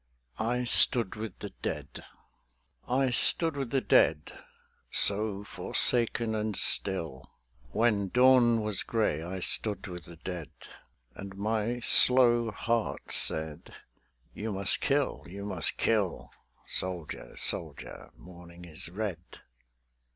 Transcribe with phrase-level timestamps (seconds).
[0.39, 2.03] I STOOD WITH THE DEAD
[2.89, 4.31] I stood with the Dead,
[4.89, 7.29] so forsaken and still:
[7.69, 10.49] When dawn was grey I stood with the Dead.
[11.13, 13.75] And my slow heart said,
[14.33, 16.31] "You must kill; you must kill:
[16.67, 19.21] Soldier, soldier, morning is red."